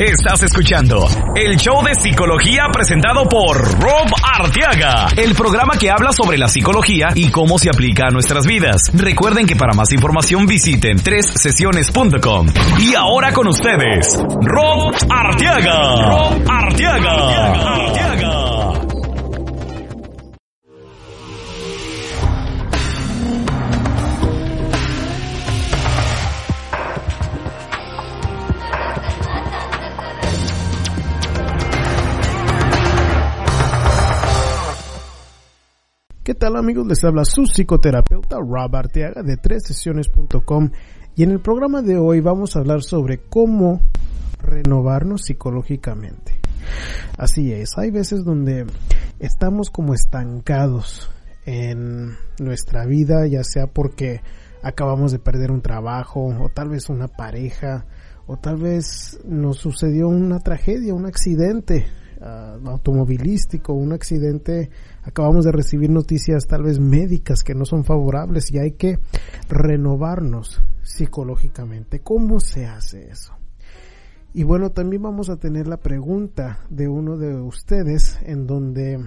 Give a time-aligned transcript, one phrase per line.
[0.00, 1.06] Estás escuchando
[1.36, 7.10] el show de psicología presentado por Rob Arteaga, el programa que habla sobre la psicología
[7.14, 8.90] y cómo se aplica a nuestras vidas.
[8.94, 12.46] Recuerden que para más información visiten sesiones.com.
[12.80, 15.94] Y ahora con ustedes, Rob Arteaga.
[16.08, 17.74] Rob Arteaga.
[17.74, 17.92] Arteaga.
[17.92, 18.00] ¿Qué
[36.42, 36.88] tal amigos?
[36.88, 40.70] Les habla su psicoterapeuta Rob Arteaga de tres sesiones.com
[41.14, 43.80] y en el programa de hoy vamos a hablar sobre cómo
[44.40, 46.40] renovarnos psicológicamente.
[47.16, 48.66] Así es, hay veces donde
[49.20, 51.12] estamos como estancados
[51.46, 54.20] en nuestra vida, ya sea porque
[54.64, 57.86] acabamos de perder un trabajo o tal vez una pareja
[58.26, 61.86] o tal vez nos sucedió una tragedia, un accidente
[62.22, 64.70] uh, automovilístico, un accidente,
[65.02, 68.98] acabamos de recibir noticias tal vez médicas que no son favorables y hay que
[69.48, 72.00] renovarnos psicológicamente.
[72.00, 73.36] ¿Cómo se hace eso?
[74.34, 78.98] Y bueno, también vamos a tener la pregunta de uno de ustedes en donde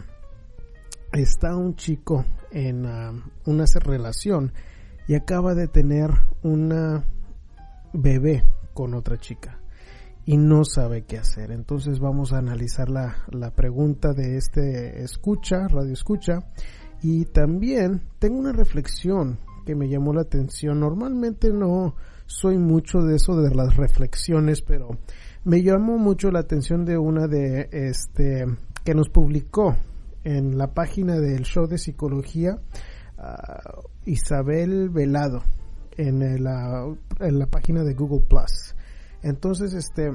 [1.14, 4.54] está un chico en uh, una relación
[5.08, 6.12] y acaba de tener
[6.44, 7.06] una
[7.94, 9.60] bebé con otra chica
[10.26, 11.52] y no sabe qué hacer.
[11.52, 16.40] Entonces vamos a analizar la, la pregunta de este escucha, radio escucha.
[17.02, 20.80] Y también tengo una reflexión que me llamó la atención.
[20.80, 24.98] Normalmente no soy mucho de eso de las reflexiones, pero
[25.44, 28.46] me llamó mucho la atención de una de este
[28.84, 29.76] que nos publicó
[30.24, 32.60] en la página del show de psicología
[33.18, 35.44] uh, Isabel Velado
[35.98, 36.86] en la,
[37.20, 38.76] en la página de Google Plus.
[39.26, 40.12] Entonces, este,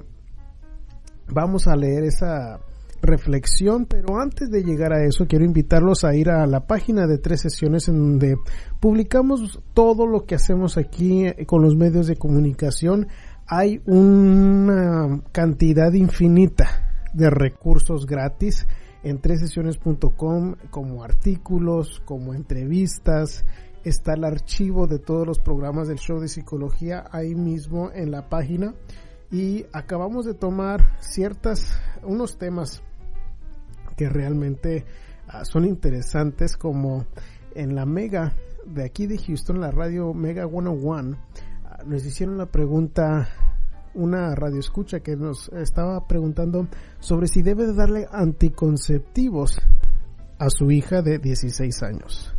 [1.27, 2.61] vamos a leer esa
[3.03, 7.19] reflexión, pero antes de llegar a eso, quiero invitarlos a ir a la página de
[7.19, 8.36] tres sesiones en donde
[8.78, 13.09] publicamos todo lo que hacemos aquí eh, con los medios de comunicación.
[13.49, 18.69] Hay una cantidad infinita de recursos gratis
[19.03, 23.44] en tresesiones.com como artículos, como entrevistas,
[23.84, 28.28] está el archivo de todos los programas del show de psicología ahí mismo en la
[28.28, 28.74] página.
[29.30, 32.82] Y acabamos de tomar ciertas unos temas
[33.96, 34.84] que realmente
[35.28, 37.06] uh, son interesantes como
[37.54, 38.34] en la mega
[38.66, 43.28] de aquí de Houston la radio Mega 101 uh, nos hicieron la pregunta
[43.94, 46.69] una radio escucha que nos estaba preguntando
[47.00, 49.60] sobre si debe de darle anticonceptivos
[50.38, 52.34] a su hija de 16 años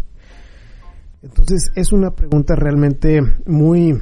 [1.22, 4.00] entonces es una pregunta realmente muy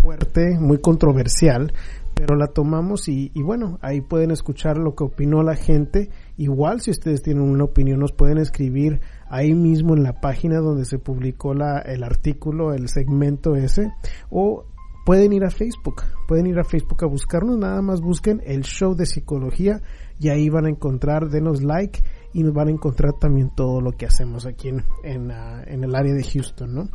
[0.00, 1.72] fuerte, muy controversial,
[2.14, 6.10] pero la tomamos y, y, bueno, ahí pueden escuchar lo que opinó la gente.
[6.36, 10.84] Igual si ustedes tienen una opinión nos pueden escribir ahí mismo en la página donde
[10.84, 13.92] se publicó la, el artículo, el segmento ese,
[14.30, 14.64] o
[15.04, 18.94] pueden ir a Facebook, pueden ir a Facebook a buscarnos, nada más busquen el show
[18.94, 19.82] de psicología
[20.18, 23.92] y ahí van a encontrar, denos like y nos van a encontrar también todo lo
[23.92, 26.88] que hacemos aquí en, en, uh, en el área de Houston, ¿no?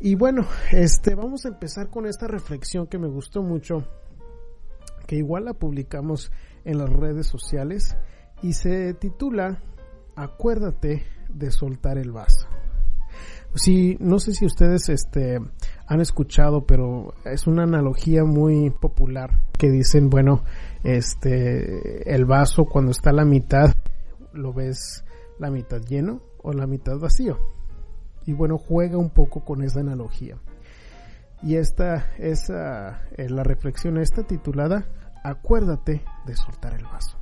[0.00, 3.86] Y bueno, este, vamos a empezar con esta reflexión que me gustó mucho,
[5.06, 6.30] que igual la publicamos
[6.64, 7.96] en las redes sociales
[8.42, 9.62] y se titula
[10.16, 12.48] Acuérdate de soltar el vaso.
[13.54, 15.38] Sí, no sé si ustedes este,
[15.86, 20.44] han escuchado, pero es una analogía muy popular que dicen, bueno,
[20.82, 23.72] este, el vaso cuando está a la mitad,
[24.34, 25.04] lo ves
[25.38, 27.38] la mitad lleno o la mitad vacío.
[28.26, 30.38] Y bueno, juega un poco con esa analogía.
[31.42, 34.86] Y esta es eh, la reflexión esta titulada
[35.22, 37.18] Acuérdate de soltar el vaso.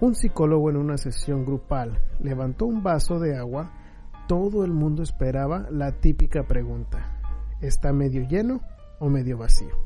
[0.00, 3.72] Un psicólogo en una sesión grupal levantó un vaso de agua
[4.26, 7.20] todo el mundo esperaba la típica pregunta,
[7.60, 8.62] ¿está medio lleno
[8.98, 9.76] o medio vacío?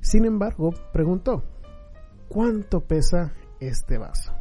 [0.00, 1.42] Sin embargo, preguntó,
[2.28, 4.32] ¿cuánto pesa este vaso?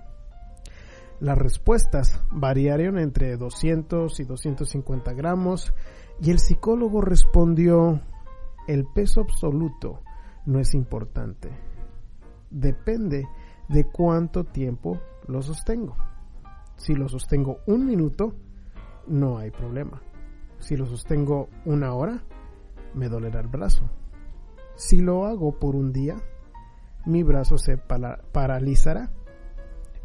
[1.21, 5.71] Las respuestas variaron entre 200 y 250 gramos
[6.19, 8.01] y el psicólogo respondió,
[8.68, 10.01] el peso absoluto
[10.47, 11.51] no es importante,
[12.50, 13.27] depende
[13.69, 15.95] de cuánto tiempo lo sostengo.
[16.75, 18.33] Si lo sostengo un minuto,
[19.06, 20.01] no hay problema.
[20.57, 22.24] Si lo sostengo una hora,
[22.95, 23.83] me dolerá el brazo.
[24.74, 26.15] Si lo hago por un día,
[27.06, 29.12] mi brazo se paralizará.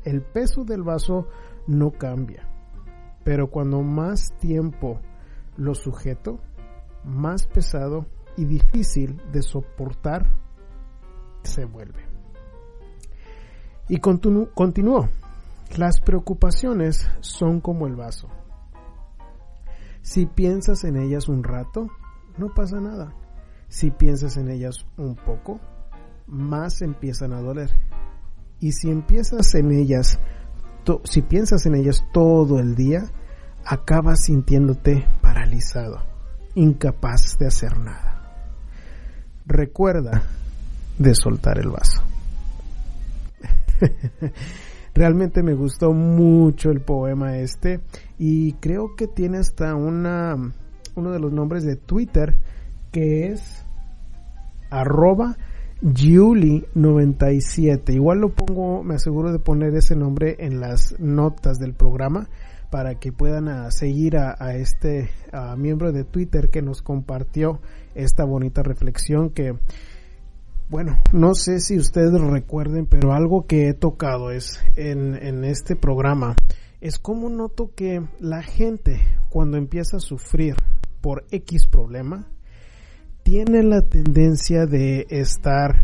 [0.06, 1.26] El peso del vaso
[1.66, 2.48] no cambia,
[3.24, 5.00] pero cuando más tiempo
[5.56, 6.38] lo sujeto,
[7.02, 8.06] más pesado
[8.36, 10.30] y difícil de soportar
[11.42, 12.04] se vuelve.
[13.88, 15.08] Y continuó.
[15.76, 18.28] Las preocupaciones son como el vaso.
[20.02, 21.88] Si piensas en ellas un rato,
[22.38, 23.12] no pasa nada.
[23.66, 25.58] Si piensas en ellas un poco,
[26.28, 27.70] más empiezan a doler.
[28.60, 30.18] Y si empiezas en ellas,
[31.04, 33.04] si piensas en ellas todo el día,
[33.64, 35.98] acabas sintiéndote paralizado,
[36.54, 38.22] incapaz de hacer nada.
[39.44, 40.22] Recuerda
[40.98, 42.02] de soltar el vaso.
[44.94, 47.80] Realmente me gustó mucho el poema este
[48.18, 50.34] y creo que tiene hasta una
[50.94, 52.38] uno de los nombres de Twitter
[52.92, 53.62] que es
[54.70, 55.36] arroba
[55.82, 57.94] Julie97.
[57.94, 62.30] Igual lo pongo, me aseguro de poner ese nombre en las notas del programa
[62.70, 65.10] para que puedan ah, seguir a, este
[65.56, 67.60] miembro de Twitter que nos compartió
[67.94, 69.56] esta bonita reflexión que
[70.68, 75.76] bueno, no sé si ustedes recuerden, pero algo que he tocado es en, en este
[75.76, 76.34] programa
[76.80, 80.56] es como noto que la gente cuando empieza a sufrir
[81.00, 82.26] por X problema
[83.26, 85.82] tiene la tendencia de estar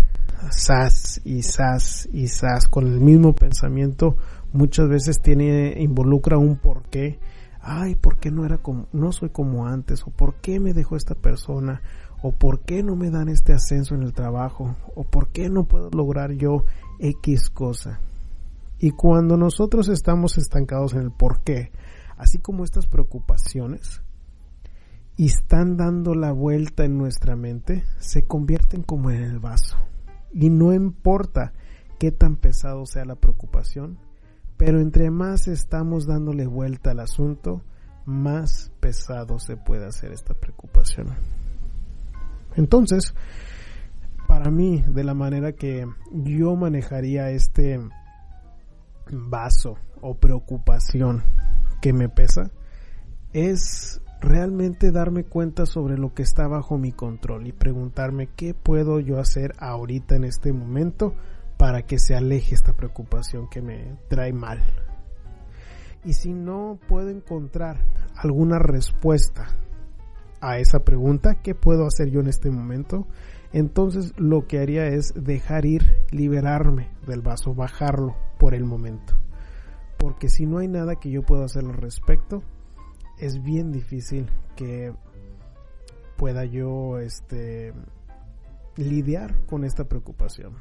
[0.53, 4.17] sas y sas y sas con el mismo pensamiento
[4.53, 7.19] muchas veces tiene involucra un porqué.
[7.61, 10.95] Ay por qué no era como no soy como antes o por qué me dejó
[10.95, 11.83] esta persona
[12.23, 15.65] o por qué no me dan este ascenso en el trabajo, o por qué no
[15.65, 16.65] puedo lograr yo
[17.01, 17.99] X cosa.
[18.79, 21.73] Y cuando nosotros estamos estancados en el por qué,
[22.17, 24.01] así como estas preocupaciones,
[25.17, 29.77] y están dando la vuelta en nuestra mente, se convierten como en el vaso.
[30.33, 31.53] Y no importa
[31.99, 33.99] qué tan pesado sea la preocupación,
[34.57, 37.63] pero entre más estamos dándole vuelta al asunto,
[38.07, 41.09] más pesado se puede hacer esta preocupación.
[42.57, 43.15] Entonces,
[44.27, 47.81] para mí, de la manera que yo manejaría este
[49.11, 51.23] vaso o preocupación
[51.81, 52.51] que me pesa,
[53.33, 59.01] es realmente darme cuenta sobre lo que está bajo mi control y preguntarme qué puedo
[59.01, 61.15] yo hacer ahorita en este momento
[61.59, 64.61] para que se aleje esta preocupación que me trae mal.
[66.05, 67.85] Y si no puedo encontrar
[68.17, 69.49] alguna respuesta
[70.41, 73.07] a esa pregunta, ¿qué puedo hacer yo en este momento?
[73.53, 79.15] Entonces lo que haría es dejar ir, liberarme del vaso, bajarlo por el momento.
[79.99, 82.43] Porque si no hay nada que yo pueda hacer al respecto,
[83.23, 84.93] es bien difícil que
[86.17, 87.73] pueda yo este
[88.77, 90.57] lidiar con esta preocupación.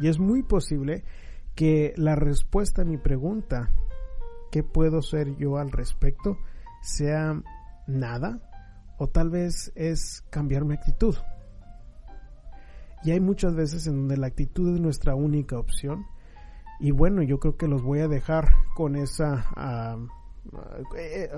[0.00, 1.02] Y es muy posible
[1.56, 3.70] que la respuesta a mi pregunta,
[4.52, 6.38] ¿qué puedo hacer yo al respecto?
[6.82, 7.42] sea
[7.88, 8.38] nada
[8.98, 11.16] o tal vez es cambiar mi actitud.
[13.02, 16.06] Y hay muchas veces en donde la actitud es nuestra única opción.
[16.78, 19.46] Y bueno, yo creo que los voy a dejar con esa...
[19.56, 19.96] Ah,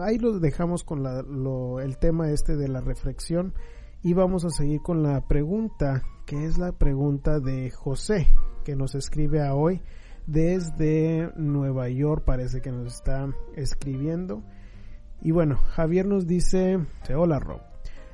[0.01, 3.55] ahí los dejamos con el tema este de la reflexión.
[4.03, 8.29] Y vamos a seguir con la pregunta, que es la pregunta de José,
[8.65, 9.83] que nos escribe a hoy
[10.27, 14.45] desde Nueva York, parece que nos está escribiendo.
[15.21, 16.79] Y bueno, Javier nos dice,
[17.17, 17.61] hola Rob,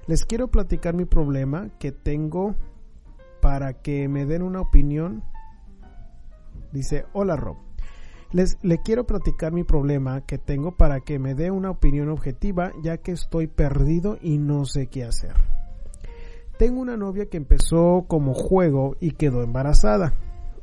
[0.07, 2.55] les quiero platicar mi problema que tengo
[3.43, 5.23] para que me den una opinión.
[6.73, 7.59] Dice, hola Rob,
[8.35, 12.73] les le quiero platicar mi problema que tengo para que me dé una opinión objetiva
[12.83, 15.35] ya que estoy perdido y no sé qué hacer.
[16.59, 20.15] Tengo una novia que empezó como juego y quedó embarazada.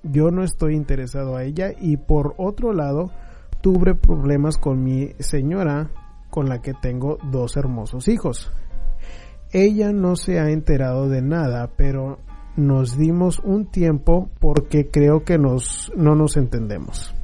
[0.04, 3.10] Yo no estoy interesado a ella y por otro lado
[3.62, 5.92] tuve problemas con mi señora
[6.30, 8.52] con la que tengo dos hermosos hijos.
[9.54, 12.20] Ella no se ha enterado de nada, pero
[12.58, 17.16] nos dimos un tiempo porque creo que nos, no nos entendemos.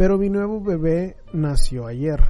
[0.00, 2.20] Pero mi nuevo bebé nació ayer.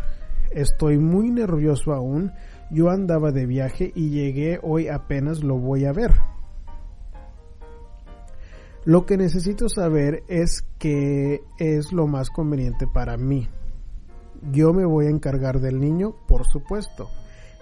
[0.50, 2.32] Estoy muy nervioso aún.
[2.72, 6.10] Yo andaba de viaje y llegué hoy apenas lo voy a ver.
[8.84, 13.46] Lo que necesito saber es qué es lo más conveniente para mí.
[14.50, 17.08] Yo me voy a encargar del niño, por supuesto.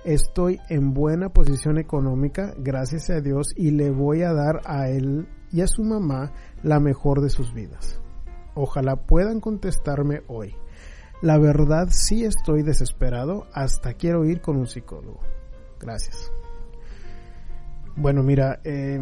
[0.07, 5.29] Estoy en buena posición económica, gracias a Dios, y le voy a dar a él
[5.53, 8.00] y a su mamá la mejor de sus vidas.
[8.61, 10.57] Ojalá puedan contestarme hoy.
[11.23, 15.21] La verdad sí estoy desesperado, hasta quiero ir con un psicólogo.
[15.79, 16.33] Gracias.
[17.95, 19.00] Bueno, mira, eh,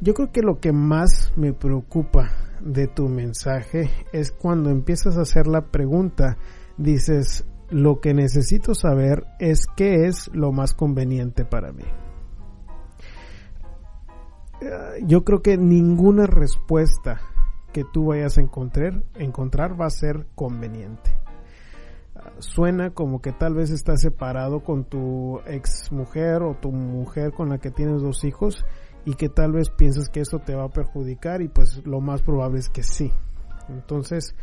[0.00, 5.22] yo creo que lo que más me preocupa de tu mensaje es cuando empiezas a
[5.22, 6.36] hacer la pregunta
[6.76, 11.84] dices, lo que necesito saber es qué es lo más conveniente para mí.
[14.60, 17.20] Eh, yo creo que ninguna respuesta
[17.72, 21.16] que tú vayas a encontrar, encontrar va a ser conveniente.
[22.38, 27.48] Suena como que tal vez estás separado con tu ex mujer o tu mujer con
[27.48, 28.64] la que tienes dos hijos
[29.04, 32.22] y que tal vez pienses que eso te va a perjudicar y pues lo más
[32.22, 33.12] probable es que sí.
[33.68, 34.36] Entonces,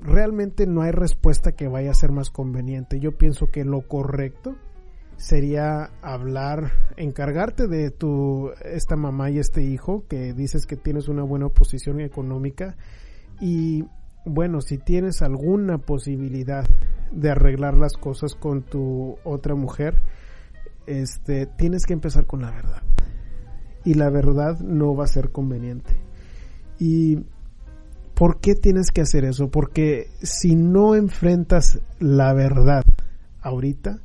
[0.00, 3.00] realmente no hay respuesta que vaya a ser más conveniente.
[3.00, 4.56] Yo pienso que lo correcto
[5.22, 11.22] sería hablar, encargarte de tu esta mamá y este hijo que dices que tienes una
[11.22, 12.76] buena posición económica
[13.40, 13.84] y
[14.24, 16.64] bueno, si tienes alguna posibilidad
[17.12, 20.02] de arreglar las cosas con tu otra mujer,
[20.86, 22.82] este tienes que empezar con la verdad.
[23.84, 25.92] Y la verdad no va a ser conveniente.
[26.80, 27.20] Y
[28.14, 29.50] ¿por qué tienes que hacer eso?
[29.50, 32.84] Porque si no enfrentas la verdad
[33.40, 34.00] ahorita,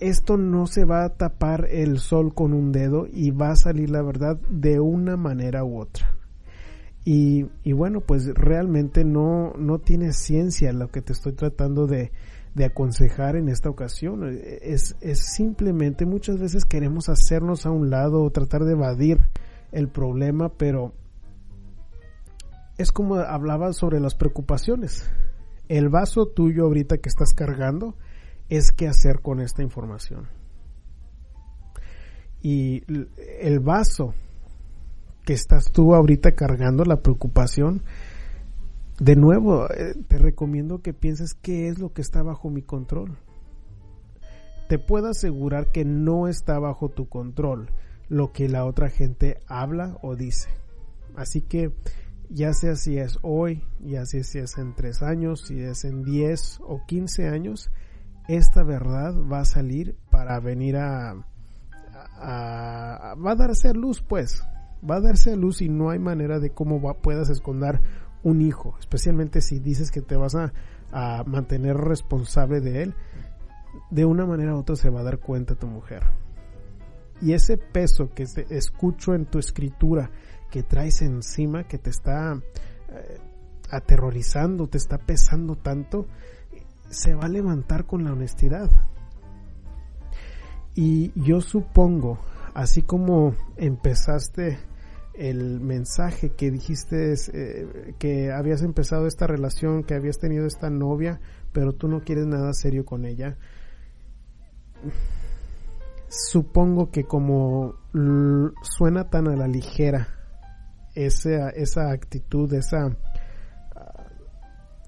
[0.00, 3.90] esto no se va a tapar el sol con un dedo y va a salir
[3.90, 6.14] la verdad de una manera u otra.
[7.10, 12.12] Y, bueno, pues realmente no, no tiene ciencia lo que te estoy tratando de,
[12.54, 14.28] de aconsejar en esta ocasión.
[14.60, 19.20] Es, es, simplemente muchas veces queremos hacernos a un lado o tratar de evadir
[19.72, 20.92] el problema, pero
[22.76, 25.10] es como hablaba sobre las preocupaciones.
[25.68, 27.94] El vaso tuyo ahorita que estás cargando
[28.48, 30.28] es qué hacer con esta información.
[32.40, 32.84] Y
[33.40, 34.14] el vaso
[35.24, 37.82] que estás tú ahorita cargando, la preocupación,
[39.00, 43.18] de nuevo, eh, te recomiendo que pienses qué es lo que está bajo mi control.
[44.68, 47.70] Te puedo asegurar que no está bajo tu control
[48.08, 50.48] lo que la otra gente habla o dice.
[51.14, 51.72] Así que
[52.28, 56.02] ya sea si es hoy, ya sea si es en tres años, si es en
[56.02, 57.70] diez o quince años,
[58.28, 61.14] esta verdad va a salir para venir a,
[62.20, 64.42] va a darse a luz pues.
[64.88, 67.80] Va a darse a luz y no hay manera de cómo puedas esconder
[68.22, 70.52] un hijo especialmente si dices que te vas a,
[70.92, 72.94] a mantener responsable de él.
[73.90, 76.02] De una manera u otra se va a dar cuenta tu mujer.
[77.20, 80.10] Y ese peso que escucho en tu escritura
[80.50, 82.40] que traes encima que te está
[82.90, 83.18] eh,
[83.70, 86.06] aterrorizando te está pesando tanto
[86.90, 88.70] se va a levantar con la honestidad.
[90.74, 92.18] Y yo supongo,
[92.54, 94.58] así como empezaste
[95.14, 101.20] el mensaje que dijiste eh, que habías empezado esta relación, que habías tenido esta novia,
[101.52, 103.36] pero tú no quieres nada serio con ella.
[106.08, 107.74] Supongo que como
[108.62, 110.08] suena tan a la ligera
[110.94, 112.96] esa, esa actitud, esa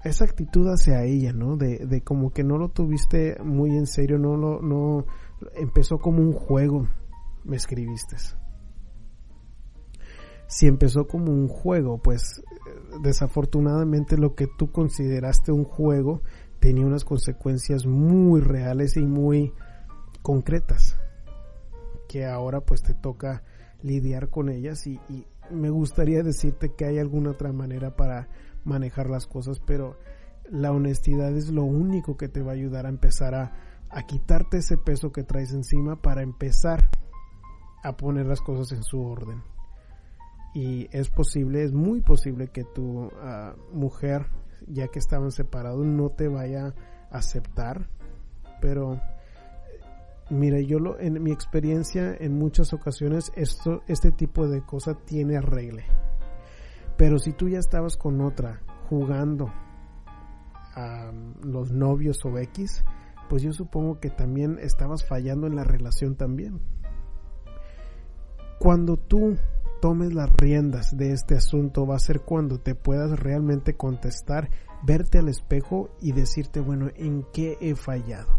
[0.03, 1.57] esa actitud hacia ella, ¿no?
[1.57, 5.05] De, de, como que no lo tuviste muy en serio, no lo, no,
[5.55, 6.87] empezó como un juego,
[7.43, 8.17] me escribiste.
[10.47, 12.43] Si empezó como un juego, pues
[13.01, 16.21] desafortunadamente lo que tú consideraste un juego
[16.59, 19.53] tenía unas consecuencias muy reales y muy
[20.21, 20.97] concretas,
[22.07, 23.43] que ahora pues te toca
[23.81, 28.27] lidiar con ellas y, y me gustaría decirte que hay alguna otra manera para
[28.63, 29.97] manejar las cosas, pero
[30.49, 33.53] la honestidad es lo único que te va a ayudar a empezar a,
[33.89, 36.89] a quitarte ese peso que traes encima para empezar
[37.83, 39.43] a poner las cosas en su orden.
[40.53, 44.27] Y es posible, es muy posible que tu ah, mujer,
[44.67, 46.75] ya que estaban separados, no te vaya
[47.09, 47.87] a aceptar.
[48.59, 48.99] Pero,
[50.29, 55.37] mira, yo lo, en mi experiencia, en muchas ocasiones, esto, este tipo de cosas tiene
[55.37, 55.85] arregle
[57.01, 59.51] pero si tú ya estabas con otra jugando
[60.75, 62.85] a los novios o X,
[63.27, 66.61] pues yo supongo que también estabas fallando en la relación también.
[68.59, 69.35] Cuando tú
[69.81, 74.51] tomes las riendas de este asunto va a ser cuando te puedas realmente contestar,
[74.83, 78.37] verte al espejo y decirte, bueno, ¿en qué he fallado?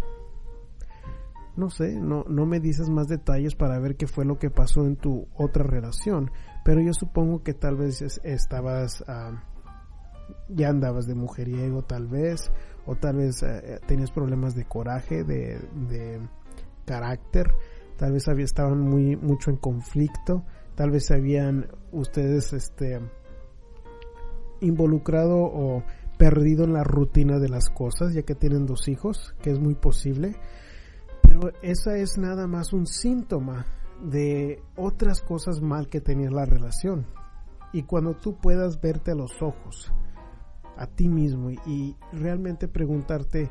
[1.57, 4.87] No sé, no, no me dices más detalles para ver qué fue lo que pasó
[4.87, 6.31] en tu otra relación,
[6.65, 9.45] pero yo supongo que tal vez estabas, ah,
[10.49, 12.51] ya andabas de mujeriego tal vez,
[12.87, 16.21] o tal vez eh, tenías problemas de coraje, de, de
[16.85, 17.53] carácter,
[17.97, 23.01] tal vez había, estaban muy, mucho en conflicto, tal vez habían ustedes este,
[24.61, 25.83] involucrado o
[26.19, 29.75] perdido en la rutina de las cosas, ya que tienen dos hijos, que es muy
[29.75, 30.37] posible,
[31.23, 33.67] pero esa es nada más un síntoma
[34.03, 37.07] de otras cosas mal que tenía la relación.
[37.73, 39.93] Y cuando tú puedas verte a los ojos,
[40.77, 43.51] a ti mismo, y, realmente preguntarte,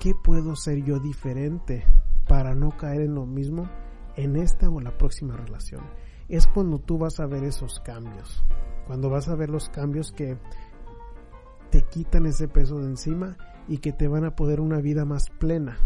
[0.00, 1.84] ¿qué puedo ser yo diferente
[2.28, 3.68] para no caer en lo mismo
[4.16, 5.82] en esta o la próxima relación?
[6.28, 8.44] Es cuando tú vas a ver esos cambios.
[8.86, 10.38] cuando vas a ver los cambios que
[11.70, 15.28] te quitan ese peso de encima y que te van a poder una vida más
[15.40, 15.76] plena,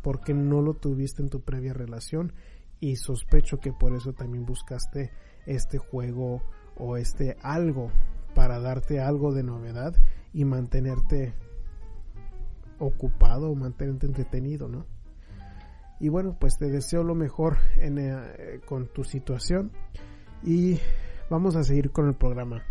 [0.00, 2.32] porque no lo tuviste en tu previa relación
[2.80, 5.10] y sospecho que por eso también buscaste
[5.46, 6.42] este juego
[6.76, 7.90] o este algo
[8.34, 9.94] para darte algo de novedad
[10.32, 11.34] y mantenerte
[12.78, 14.86] ocupado mantenerte entretenido, ¿no?
[15.98, 19.72] Y bueno, pues te deseo lo mejor en, eh, con tu situación
[20.42, 20.78] y
[21.30, 22.62] vamos a seguir con el programa.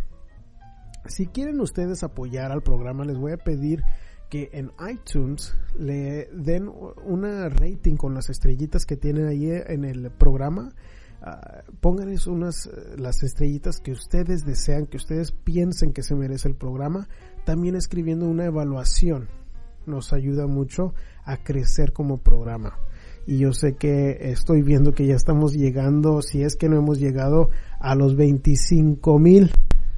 [1.06, 3.84] Si quieren ustedes apoyar al programa, les voy a pedir
[4.30, 6.70] que en iTunes le den
[7.04, 10.74] una rating con las estrellitas que tienen ahí en el programa.
[11.22, 16.56] Uh, pónganles unas las estrellitas que ustedes desean, que ustedes piensen que se merece el
[16.56, 17.08] programa.
[17.46, 19.30] También escribiendo una evaluación
[19.86, 22.78] nos ayuda mucho a crecer como programa.
[23.28, 27.00] Y yo sé que estoy viendo que ya estamos llegando, si es que no hemos
[27.00, 29.52] llegado a los 25 mil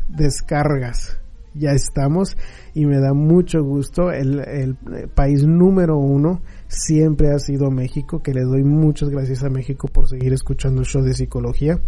[0.08, 1.20] descargas
[1.58, 2.38] ya estamos
[2.74, 4.12] y me da mucho gusto.
[4.12, 4.76] El,
[5.14, 10.08] país número uno siempre ha sido México, que le doy muchas gracias a México por
[10.08, 11.80] seguir escuchando el show de psicología.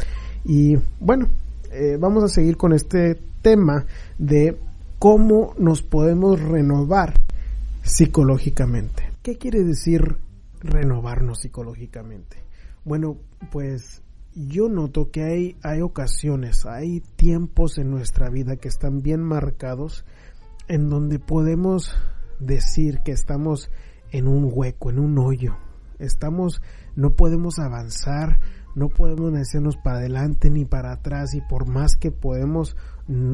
[0.44, 1.28] Y bueno,
[1.72, 3.86] eh, vamos a seguir con este tema
[4.18, 4.58] de
[4.98, 7.14] cómo nos podemos renovar
[7.84, 9.10] psicológicamente.
[9.22, 10.18] ¿Qué quiere decir
[10.62, 12.38] renovarnos psicológicamente?
[12.84, 13.18] Bueno,
[13.52, 14.02] pues
[14.48, 20.06] yo noto que hay, hay ocasiones, hay tiempos en nuestra vida que están bien marcados
[20.70, 21.94] en donde podemos
[22.40, 23.70] decir que estamos
[24.12, 25.58] en un hueco, en un hoyo.
[25.98, 26.62] Estamos,
[26.96, 28.40] no podemos avanzar,
[28.76, 32.78] no podemos hacernos para adelante ni para atrás y por más que podemos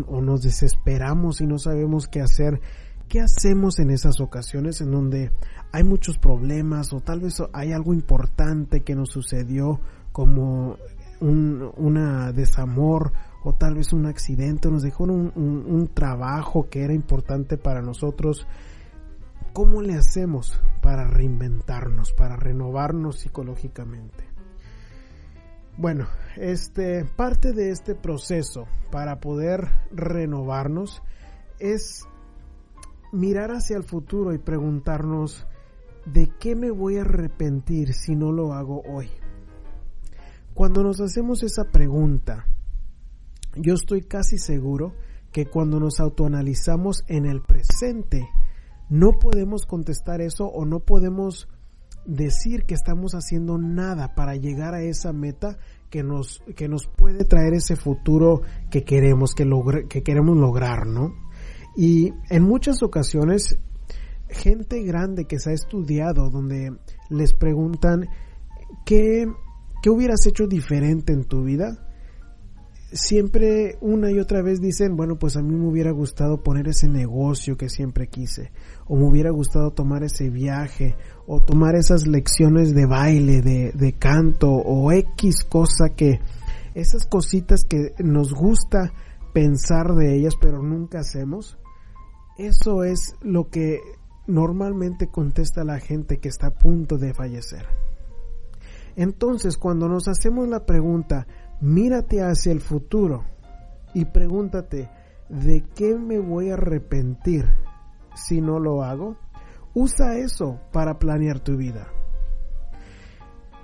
[0.08, 2.62] o nos desesperamos y no sabemos qué hacer,
[3.10, 5.32] ¿qué hacemos en esas ocasiones en donde
[5.72, 9.82] hay muchos problemas o tal vez hay algo importante que nos sucedió
[10.12, 10.78] como
[11.22, 13.12] un una desamor
[13.44, 18.48] o tal vez un accidente, nos dejó un, un, trabajo que era importante para nosotros.
[19.54, 24.24] ¿Cómo le hacemos para reinventarnos, para renovarnos psicológicamente?
[25.78, 31.04] Bueno, este parte de este proceso para poder renovarnos
[31.60, 32.08] es
[33.12, 35.46] mirar hacia el futuro y preguntarnos
[36.06, 39.10] de qué me voy a arrepentir si no lo hago hoy.
[40.56, 42.48] Cuando nos hacemos esa pregunta,
[43.58, 44.96] yo estoy casi seguro
[45.34, 48.30] que cuando nos autoanalizamos en el presente,
[48.90, 51.50] no podemos contestar eso o no podemos
[52.06, 55.58] decir que estamos haciendo nada para llegar a esa meta
[55.90, 58.42] que nos, que nos puede traer ese futuro
[58.72, 59.44] que queremos, que,
[59.90, 61.14] que queremos lograr, ¿no?
[61.76, 63.60] Y en muchas ocasiones,
[64.30, 66.78] gente grande que se ha estudiado, donde
[67.10, 68.08] les preguntan
[68.86, 69.28] qué
[69.86, 71.78] ¿Qué hubieras hecho diferente en tu vida?
[72.92, 76.90] Siempre una y otra vez dicen, bueno, pues a mí me hubiera gustado poner ese
[76.90, 78.52] negocio que siempre quise,
[78.88, 80.96] o me hubiera gustado tomar ese viaje,
[81.28, 86.20] o tomar esas lecciones de baile, de, de canto, o X cosa que,
[86.74, 88.92] esas cositas que nos gusta
[89.36, 91.60] pensar de ellas, pero nunca hacemos.
[92.40, 93.82] Eso es lo que
[94.26, 97.85] normalmente contesta la gente que está a punto de fallecer.
[98.96, 101.28] Entonces, cuando nos hacemos la pregunta,
[101.60, 103.26] mírate hacia el futuro
[103.94, 104.90] y pregúntate,
[105.30, 107.46] ¿de qué me voy a arrepentir
[108.16, 109.18] si no lo hago?
[109.74, 111.88] Usa eso para planear tu vida.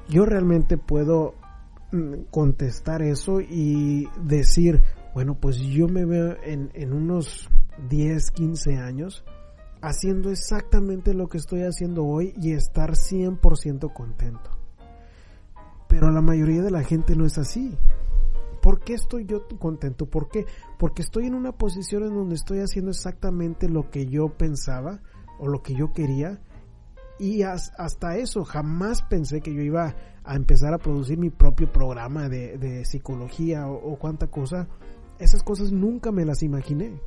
[0.09, 1.35] Yo realmente puedo
[1.91, 4.81] mm, contestar eso y decir,
[5.13, 7.49] bueno, pues yo me veo en, unos
[7.89, 9.23] 10, 15 años
[9.81, 14.60] haciendo exactamente lo que estoy haciendo hoy y estar 100% contento.
[15.91, 17.77] Pero la mayoría de la gente no es así.
[18.61, 20.05] ¿Por qué estoy yo contento?
[20.05, 20.45] ¿Por qué?
[20.79, 25.01] Porque estoy en una posición en donde estoy haciendo exactamente lo que yo pensaba
[25.37, 26.39] o lo que yo quería.
[27.19, 32.29] Y hasta eso, jamás pensé que yo iba a empezar a producir mi propio programa
[32.29, 34.69] de, psicología o, o cuánta cosa.
[35.19, 37.01] Esas cosas nunca me las imaginé.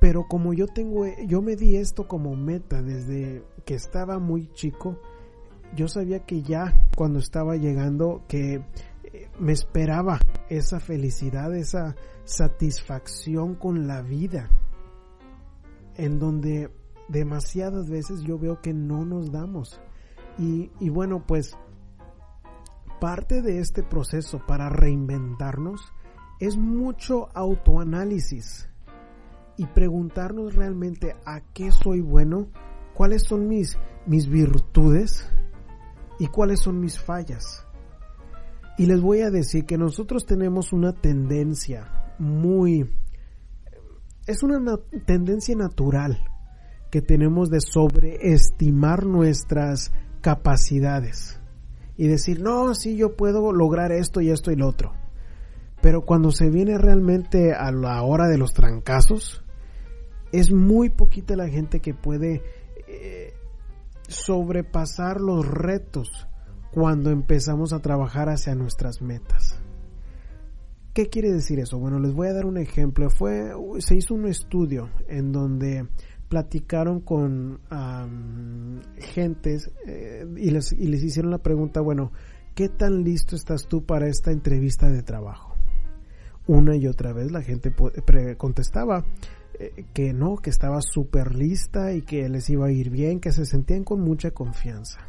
[0.00, 4.98] Pero como yo tengo, yo me di esto como meta desde que estaba muy chico,
[5.74, 8.54] yo sabía que ya cuando estaba llegando que
[9.04, 14.50] eh, me esperaba esa felicidad, esa satisfacción con la vida,
[15.96, 16.70] en donde
[17.08, 19.80] demasiadas veces yo veo que no nos damos.
[20.38, 21.56] Y, y bueno, pues
[23.00, 25.92] parte de este proceso para reinventarnos
[26.38, 28.68] es mucho autoanálisis
[29.56, 32.48] y preguntarnos realmente a qué soy bueno,
[32.94, 35.28] cuáles son mis, mis virtudes,
[36.22, 37.66] y cuáles son mis fallas.
[38.78, 42.88] Y les voy a decir que nosotros tenemos una tendencia muy...
[44.28, 46.22] Es una tendencia natural
[46.92, 51.40] que tenemos de sobreestimar nuestras capacidades
[51.96, 54.92] y decir, no, sí, yo puedo lograr esto y esto y lo otro.
[55.80, 59.42] Pero cuando se viene realmente a la hora de los trancazos,
[60.30, 62.44] es muy poquita la gente que puede
[62.86, 63.34] eh,
[64.12, 66.28] sobrepasar los retos
[66.72, 69.60] cuando empezamos a trabajar hacia nuestras metas.
[70.94, 71.78] ¿Qué quiere decir eso?
[71.78, 73.08] Bueno, les voy a dar un ejemplo.
[73.08, 75.88] Fue, se hizo un estudio en donde
[76.28, 77.60] platicaron con
[78.98, 82.12] gentes eh, y, les, y les hicieron la pregunta, bueno,
[82.54, 85.54] ¿qué tan listo estás tú para esta entrevista de trabajo?
[86.46, 87.72] Una y otra vez la gente
[88.36, 89.04] contestaba
[89.92, 93.46] que no, que estaba súper lista y que les iba a ir bien, que se
[93.46, 95.00] sentían con mucha confianza,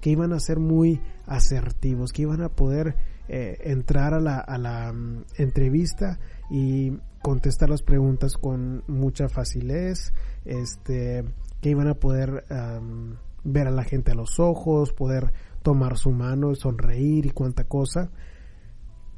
[0.00, 2.96] que iban a ser muy asertivos, que iban a poder
[3.28, 6.18] eh, entrar a la, a la mm, entrevista
[6.50, 9.94] y contestar las preguntas con mucha facilidad,
[10.44, 11.24] este,
[11.60, 12.44] que iban a poder
[13.44, 18.10] ver a la gente a los ojos, poder tomar su mano, sonreír y cuánta cosa.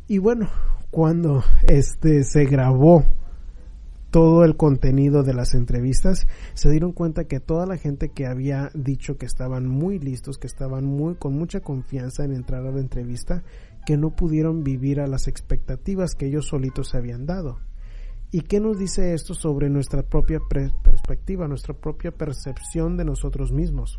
[0.09, 0.49] Y bueno,
[0.91, 3.05] cuando este se grabó
[4.13, 8.71] todo el contenido de las entrevistas, se dieron cuenta que toda la gente que había
[8.75, 12.81] dicho que estaban muy listos, que estaban muy con mucha confianza en entrar a la
[12.81, 13.43] entrevista,
[13.87, 17.59] que no pudieron vivir a las expectativas que ellos solitos se habían dado.
[18.31, 20.41] ¿Y qué nos dice esto sobre nuestra propia
[20.85, 23.99] perspectiva, nuestra propia percepción de nosotros mismos?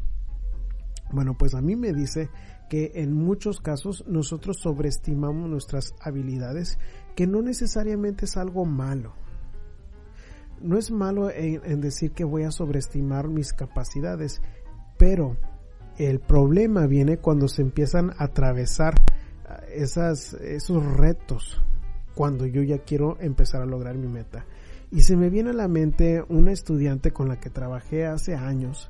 [1.12, 2.30] Bueno, pues a mí me dice
[2.70, 6.78] que en muchos casos nosotros sobreestimamos nuestras habilidades,
[7.16, 9.23] que no necesariamente es algo malo.
[10.64, 14.42] No es malo en, decir que voy a sobreestimar mis capacidades,
[14.98, 15.36] pero
[15.98, 18.96] el problema viene cuando se empiezan a atravesar
[19.46, 21.62] ah, esas, esos retos,
[22.16, 24.46] cuando yo ya quiero empezar a lograr mi meta.
[24.90, 28.90] Y se me viene a la mente una estudiante con la que trabajé hace años,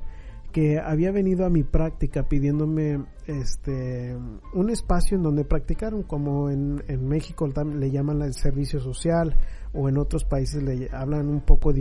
[0.52, 4.16] que había venido a mi práctica pidiéndome este
[4.52, 9.36] un espacio en donde practicaron como en México le llaman el servicio social
[9.74, 11.72] o en otros países le hablan un poco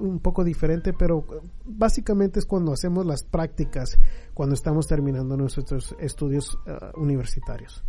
[0.00, 1.24] un poco diferente pero
[1.64, 3.98] básicamente es cuando hacemos las prácticas
[4.34, 7.84] cuando estamos terminando nuestros estudios ah, universitarios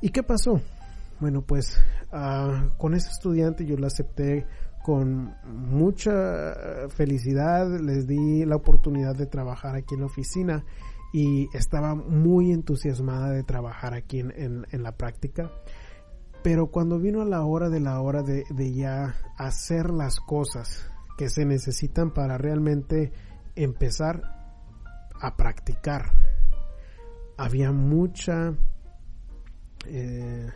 [0.00, 0.60] y qué pasó
[1.20, 1.78] bueno pues
[2.12, 4.46] ah, con ese estudiante yo la acepté
[4.82, 10.64] con mucha felicidad les di la oportunidad de trabajar aquí en la oficina
[11.12, 15.50] y estaba muy entusiasmada de trabajar aquí en, la práctica.
[16.42, 21.28] Pero cuando vino a la hora de la hora de, ya hacer las cosas que
[21.28, 23.12] se necesitan para realmente
[23.54, 24.22] empezar
[25.20, 26.12] a practicar,
[27.36, 28.54] había mucha...
[29.86, 30.48] Eh,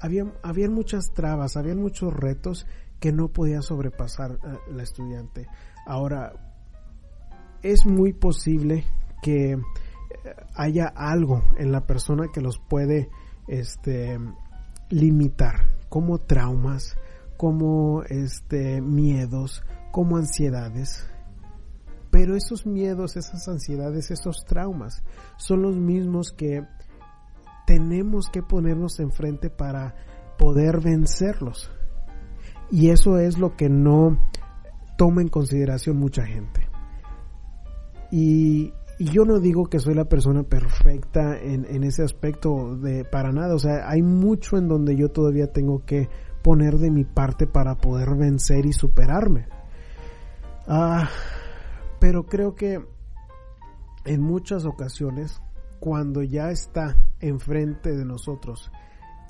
[0.00, 2.66] había, había muchas trabas, había muchos retos
[3.00, 5.48] que no podía sobrepasar eh, la estudiante.
[5.86, 6.32] Ahora,
[7.62, 8.84] es muy posible
[9.22, 9.58] que eh,
[10.54, 13.10] haya algo en la persona que los puede
[13.48, 14.18] este,
[14.92, 16.96] limitar, como traumas,
[17.36, 21.08] como este, miedos, como ansiedades.
[22.10, 25.02] Pero esos miedos, esas ansiedades, esos traumas
[25.38, 26.66] son los mismos que
[27.66, 29.94] tenemos que ponernos enfrente para
[30.38, 31.70] poder vencerlos.
[32.70, 34.18] Y eso es lo que no
[34.98, 36.68] toma en consideración mucha gente.
[38.10, 43.54] Y, yo no digo que soy la persona perfecta en, ese aspecto de para nada.
[43.54, 46.08] O sea, hay mucho en donde yo todavía tengo que
[46.42, 49.46] poner de mi parte para poder vencer y superarme.
[50.66, 51.08] Ah,
[52.00, 52.84] pero creo que
[54.04, 55.40] en muchas ocasiones,
[55.80, 58.70] cuando ya está enfrente de nosotros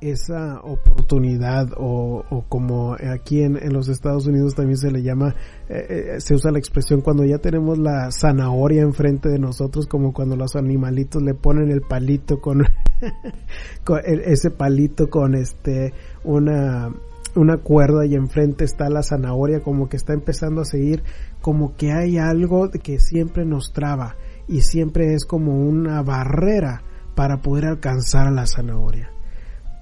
[0.02, 5.34] esa oportunidad o, como aquí en, los Estados Unidos también se le llama,
[5.68, 10.12] eh, eh, se usa la expresión cuando ya tenemos la zanahoria enfrente de nosotros, como
[10.12, 12.64] cuando los animalitos le ponen el palito con,
[14.04, 15.92] ese palito con este
[16.24, 16.92] una
[17.34, 21.02] una cuerda y enfrente está la zanahoria como que está empezando a seguir
[21.40, 24.16] como que hay algo que siempre nos traba
[24.48, 26.82] y siempre es como una barrera
[27.14, 29.10] para poder alcanzar a la zanahoria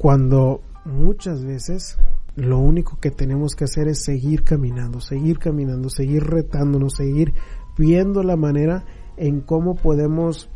[0.01, 1.99] cuando muchas veces
[2.35, 7.35] lo único que tenemos que hacer es seguir caminando, seguir caminando, seguir retándonos, seguir
[7.77, 8.87] viendo la manera
[9.19, 10.49] en cómo podemos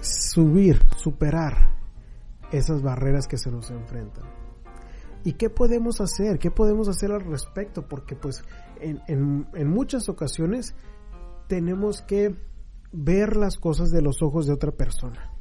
[0.00, 1.76] subir, superar
[2.50, 4.24] esas barreras que se nos enfrentan.
[5.22, 6.40] ¿Y qué podemos hacer?
[6.40, 7.86] ¿Qué podemos hacer al respecto?
[7.86, 8.42] Porque pues
[8.80, 10.74] en, en muchas ocasiones
[11.46, 12.34] tenemos que
[12.90, 15.31] ver las cosas de los ojos de otra persona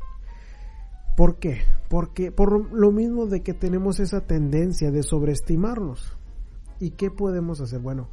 [1.16, 1.62] ¿Por qué?
[1.90, 6.18] Porque por lo mismo de que tenemos esa tendencia de sobreestimarnos.
[6.80, 7.80] ¿Y qué podemos hacer?
[7.80, 8.10] Bueno,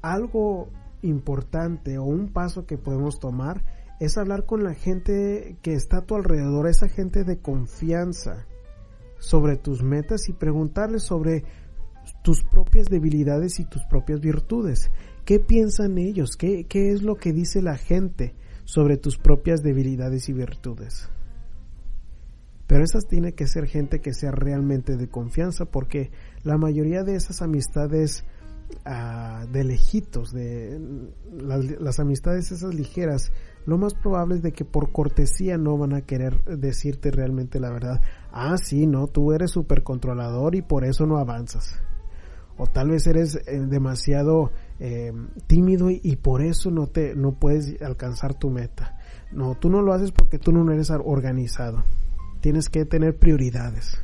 [0.00, 0.68] algo
[1.02, 3.62] importante o un paso que podemos tomar
[4.00, 8.46] es hablar con la gente que está a tu alrededor, esa gente de confianza
[9.18, 11.44] sobre tus metas y preguntarles sobre
[12.22, 14.90] tus propias debilidades y tus propias virtudes.
[15.24, 16.36] ¿Qué piensan ellos?
[16.36, 21.08] ¿Qué, qué es lo que dice la gente sobre tus propias debilidades y virtudes?
[22.66, 26.10] Pero esas tiene que ser gente que sea realmente de confianza porque
[26.42, 28.24] la mayoría de esas amistades
[28.84, 30.80] uh, de lejitos, de
[31.32, 33.30] las, las, amistades esas ligeras,
[33.66, 37.70] lo más probable es de que por cortesía no van a querer decirte realmente la
[37.70, 38.00] verdad.
[38.32, 41.80] Ah, sí, no, tú eres súper controlador y por eso no avanzas.
[42.58, 44.50] O tal vez eres eh, demasiado
[44.80, 45.12] eh,
[45.46, 48.98] tímido y, y por eso no te no puedes alcanzar tu meta.
[49.30, 51.84] No, tú no lo haces porque tú no eres organizado
[52.46, 54.00] tienes que tener prioridades.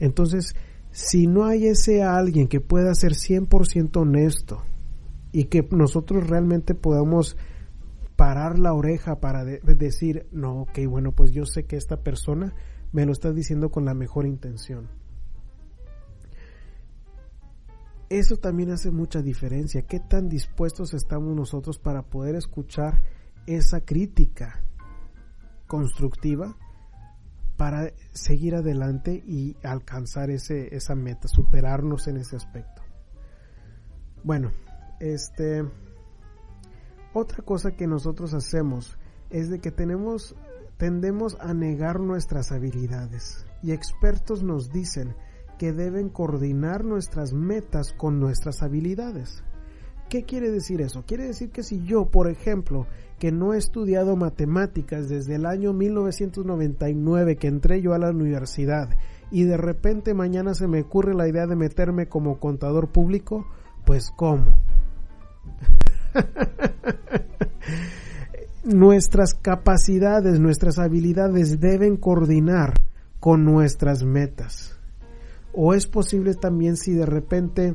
[0.00, 0.56] Entonces,
[0.90, 4.64] si no hay ese alguien que pueda ser 100% honesto
[5.30, 7.36] y que nosotros realmente podamos
[8.16, 12.56] parar la oreja para decir, no, ok, bueno, pues yo sé que esta persona
[12.90, 14.88] me lo está diciendo con la mejor intención.
[18.08, 19.82] Eso también hace mucha diferencia.
[19.82, 23.00] ¿Qué tan dispuestos estamos nosotros para poder escuchar
[23.46, 24.64] esa crítica
[25.68, 26.56] constructiva?
[27.60, 32.80] Para seguir adelante y alcanzar ese, esa meta, superarnos en ese aspecto.
[34.24, 34.50] Bueno,
[34.98, 35.68] este
[37.12, 38.96] otra cosa que nosotros hacemos
[39.28, 40.34] es de que tenemos
[40.78, 45.14] tendemos a negar nuestras habilidades y expertos nos dicen
[45.58, 49.44] que deben coordinar nuestras metas con nuestras habilidades.
[50.10, 51.04] ¿Qué quiere decir eso?
[51.06, 52.88] Quiere decir que si yo, por ejemplo,
[53.20, 58.88] que no he estudiado matemáticas desde el año 1999 que entré yo a la universidad
[59.30, 63.46] y de repente mañana se me ocurre la idea de meterme como contador público,
[63.84, 64.46] pues ¿cómo?
[68.64, 72.74] nuestras capacidades, nuestras habilidades deben coordinar
[73.20, 74.76] con nuestras metas.
[75.52, 77.74] O es posible también si de repente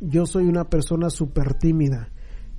[0.00, 2.10] yo soy una persona súper tímida,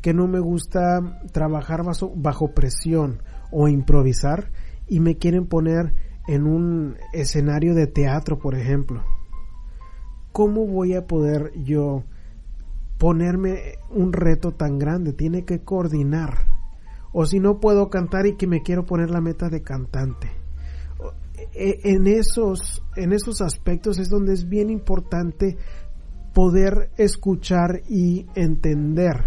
[0.02, 3.22] que no me gusta trabajar bajo, bajo presión
[3.52, 4.52] o improvisar
[4.88, 5.94] y me quieren poner
[6.28, 9.04] en un escenario de teatro, por ejemplo.
[10.32, 12.04] ¿Cómo voy a poder yo
[12.98, 15.14] ponerme un reto tan grande?
[15.14, 16.46] Tiene que coordinar.
[17.12, 20.30] O si no puedo cantar y que me quiero poner la meta de cantante.
[21.54, 25.58] E, en esos, en esos aspectos es donde es bien importante
[26.34, 29.26] poder escuchar y entender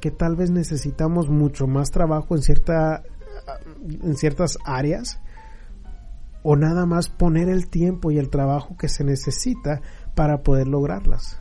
[0.00, 3.02] que tal vez necesitamos mucho más trabajo en cierta
[4.02, 5.20] en ciertas áreas
[6.42, 9.80] o nada más poner el tiempo y el trabajo que se necesita
[10.14, 11.40] para poder lograrlas.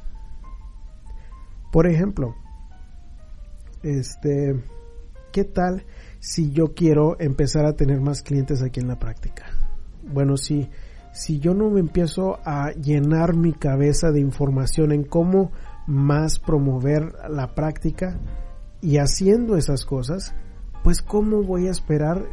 [1.71, 2.35] Por ejemplo,
[3.83, 4.63] este,
[5.33, 5.85] ¿qué tal
[6.19, 9.45] si yo quiero empezar a tener más clientes aquí en la práctica?
[10.03, 10.69] Bueno, si
[11.13, 15.51] si yo no me empiezo a llenar mi cabeza de información en cómo
[15.85, 18.19] más promover la práctica
[18.81, 20.35] y haciendo esas cosas,
[20.83, 22.25] pues cómo voy a esperar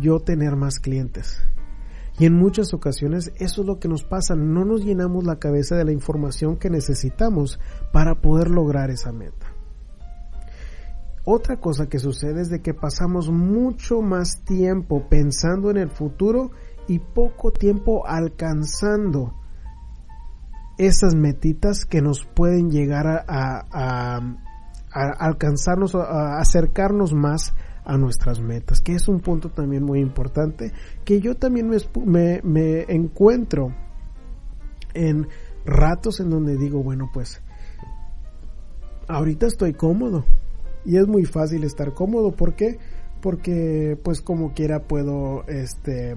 [0.00, 1.42] yo tener más clientes.
[2.18, 5.76] Y en muchas ocasiones eso es lo que nos pasa, no nos llenamos la cabeza
[5.76, 7.58] de la información que necesitamos
[7.92, 9.46] para poder lograr esa meta.
[11.24, 16.52] Otra cosa que sucede es de que pasamos mucho más tiempo pensando en el futuro
[16.88, 19.34] y poco tiempo alcanzando
[20.78, 24.20] esas metitas que nos pueden llegar a, a,
[24.92, 27.52] alcanzarnos, a acercarnos más
[27.84, 30.72] a nuestras metas, que es un punto también muy importante,
[31.04, 33.74] que yo también me, me, encuentro
[34.94, 35.26] en
[35.64, 37.42] ratos en donde digo, bueno, pues
[39.08, 40.24] ahorita estoy cómodo
[40.84, 42.78] y es muy fácil estar cómodo, ¿por qué?
[43.20, 46.14] Porque pues como quiera puedo este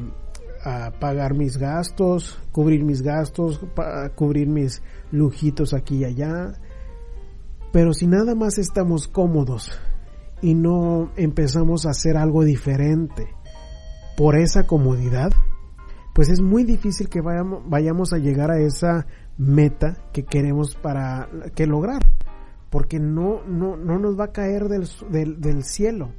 [0.63, 3.60] a pagar mis gastos, cubrir mis gastos,
[4.15, 6.54] cubrir mis lujitos aquí y allá.
[7.71, 9.71] Pero si nada más estamos cómodos
[10.41, 13.28] y no empezamos a hacer algo diferente
[14.17, 15.32] por esa comodidad,
[16.13, 21.30] pues es muy difícil que vayamos, vayamos a llegar a esa meta que queremos para
[21.56, 22.02] que lograr,
[22.69, 26.12] porque no, no, no nos va a caer del, del, del cielo.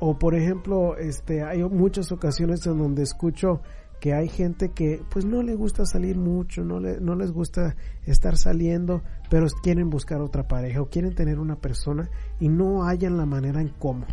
[0.00, 3.60] O por ejemplo, este, hay muchas ocasiones en donde escucho
[4.04, 7.74] que hay gente que pues no le gusta salir mucho, no, le, no les gusta
[8.04, 13.16] estar saliendo, pero quieren buscar otra pareja o quieren tener una persona y no hallan
[13.16, 14.04] la manera en cómo.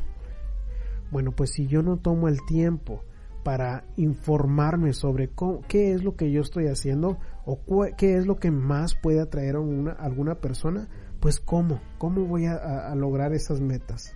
[1.11, 3.03] Bueno, pues si yo no tomo el tiempo
[3.43, 5.29] para informarme sobre
[5.67, 7.59] qué es lo que yo estoy haciendo o
[7.97, 10.87] qué es lo que más puede atraer a, una, alguna persona,
[11.19, 14.13] pues cómo, cómo voy a, lograr esas metas.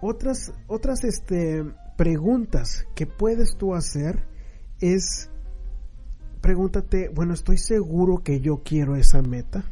[0.00, 1.64] Otras, otras este,
[2.00, 4.24] preguntas que puedes tú hacer
[4.80, 5.28] es,
[6.40, 9.64] pregúntate, bueno, ¿estoy seguro que yo quiero esa meta?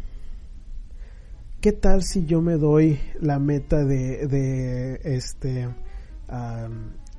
[1.63, 5.75] ¿Qué tal si yo me doy la meta de, de este,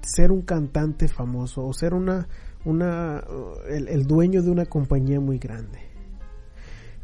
[0.04, 2.28] ser un cantante famoso o ser una,
[2.64, 3.24] una,
[3.68, 5.80] el, dueño de una compañía muy grande?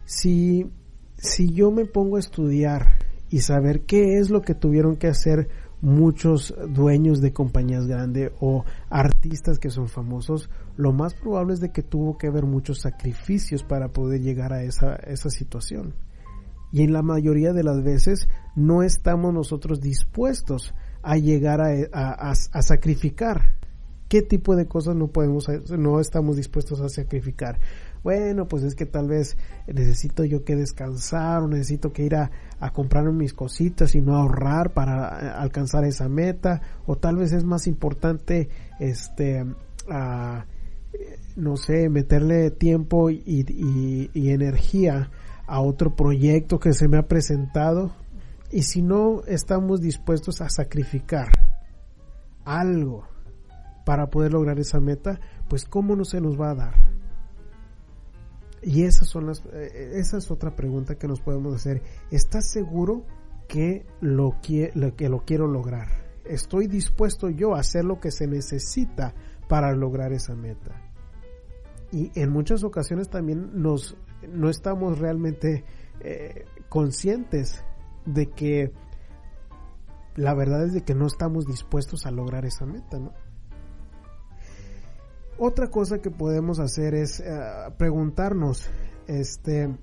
[0.06, 0.70] Si,
[1.18, 3.00] si yo me pongo a estudiar
[3.32, 5.50] y saber qué es lo que tuvieron que hacer
[5.86, 11.72] muchos dueños de compañías grandes o artistas que son famosos, lo más probable es de
[11.72, 15.94] que tuvo que haber muchos sacrificios para poder llegar a esa, esa situación.
[16.72, 22.62] Y en la mayoría de las veces no estamos nosotros dispuestos a llegar a, a,
[22.64, 23.54] sacrificar.
[24.10, 27.60] ¿Qué tipo de cosas no podemos, no estamos dispuestos a sacrificar?
[28.06, 32.30] Bueno, pues es que tal vez necesito yo que descansar o necesito que ir a,
[32.60, 37.44] a comprarme mis cositas y no ahorrar para alcanzar esa meta o tal vez es
[37.44, 38.48] más importante
[38.80, 39.44] este
[41.36, 45.10] no sé meterle tiempo y, y energía
[45.48, 47.92] a otro proyecto que se me ha presentado
[48.52, 51.30] y si no estamos dispuestos a sacrificar
[52.44, 53.08] algo
[53.84, 57.05] para poder lograr esa meta, pues cómo no se nos va a dar.
[58.66, 61.84] Y esas son las, eh, esa es otra pregunta que nos podemos hacer.
[62.10, 63.06] ¿Estás seguro
[63.48, 65.88] que lo, que lo quiero lograr?
[66.26, 69.14] ¿Estoy dispuesto yo a hacer lo que se necesita
[69.48, 70.82] para lograr esa meta?
[71.92, 73.98] Y en muchas ocasiones también nos,
[74.28, 75.64] no estamos realmente
[76.00, 77.64] eh, conscientes
[78.08, 78.72] de que
[80.16, 83.14] la verdad es de que no estamos dispuestos a lograr esa meta, ¿no?
[85.38, 87.26] Otra cosa que podemos hacer es eh,
[87.78, 88.70] preguntarnos,
[89.06, 89.76] este,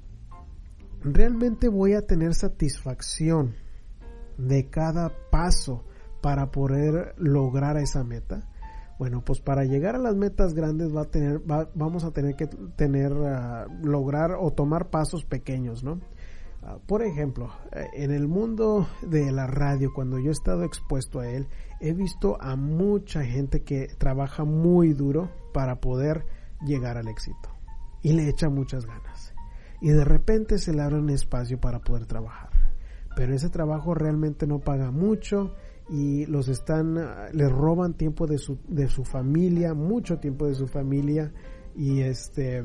[1.02, 3.54] ¿realmente voy a tener satisfacción
[4.38, 5.84] de cada paso
[6.22, 8.48] para poder lograr esa meta?
[8.98, 11.42] Bueno, pues para llegar a las metas grandes va a tener,
[11.74, 16.00] vamos a tener que tener, ah, lograr o tomar pasos pequeños, ¿no?
[16.64, 21.18] Ah, por ejemplo, eh, en el mundo de la radio, cuando yo he estado expuesto
[21.18, 21.48] a él,
[21.80, 26.24] he visto a mucha gente que trabaja muy duro para poder
[26.64, 27.48] llegar al éxito
[28.00, 29.34] y le echa muchas ganas.
[29.80, 32.50] Y de repente se le abre un espacio para poder trabajar.
[33.16, 35.56] Pero ese trabajo realmente no paga mucho
[35.90, 40.54] y los están, ah, les roban tiempo de su, de su familia, mucho tiempo de
[40.54, 41.32] su familia
[41.74, 42.62] y este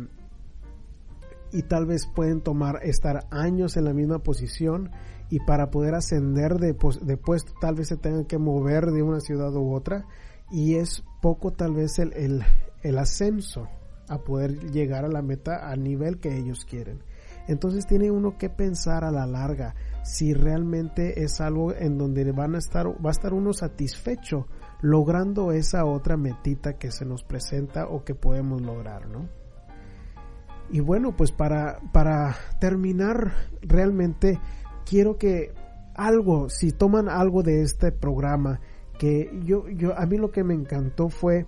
[1.52, 4.92] y tal vez pueden tomar estar años en la misma posición
[5.30, 9.20] y para poder ascender de, de puesto tal vez se tengan que mover de una
[9.20, 10.06] ciudad u otra
[10.52, 12.44] y es poco tal vez el, el,
[12.84, 13.68] el ascenso
[14.08, 17.04] a poder llegar a la meta a nivel que ellos quieren.
[17.48, 22.56] Entonces tiene uno que pensar a la larga si realmente es algo en donde van
[22.56, 24.48] a estar, va a estar uno satisfecho
[24.82, 29.28] logrando esa otra metita que se nos presenta o que podemos lograr, ¿no?
[30.70, 34.40] Y bueno, pues para, para terminar, realmente
[34.86, 35.54] quiero que
[35.96, 38.60] algo, si toman algo de este programa,
[39.00, 41.46] que yo, yo, a mí lo que me encantó fue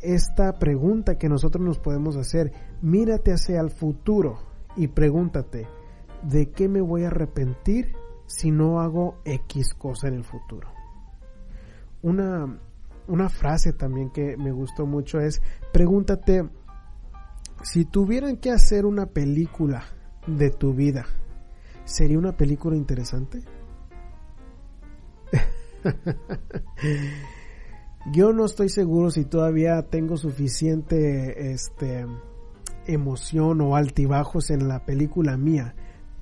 [0.00, 2.52] esta pregunta que nosotros nos podemos hacer.
[2.80, 4.38] Mírate hacia el futuro
[4.76, 5.68] y pregúntate,
[6.22, 7.92] ¿de qué me voy a arrepentir
[8.26, 10.68] si no hago X cosa en el futuro?
[12.02, 12.58] Una,
[13.06, 15.40] una frase también que me gustó mucho es,
[15.72, 16.48] pregúntate,
[17.62, 19.84] si tuvieran que hacer una película
[20.26, 21.06] de tu vida,
[21.84, 23.42] ¿sería una película interesante?
[28.12, 32.06] Yo no estoy seguro si todavía tengo suficiente este
[32.86, 35.76] emoción o altibajos en la película mía,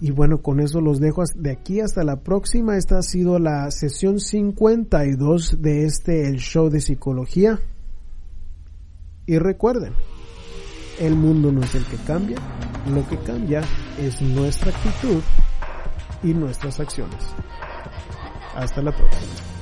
[0.01, 2.77] Y bueno, con eso los dejo de aquí hasta la próxima.
[2.77, 7.61] Esta ha sido la sesión 52 de este El Show de Psicología.
[9.27, 9.95] Y recuerden,
[11.01, 12.37] el mundo no es el que cambia,
[12.93, 13.63] lo que cambia
[13.99, 15.23] es nuestra actitud
[16.23, 17.25] y nuestras acciones.
[18.55, 19.54] Hasta la próxima.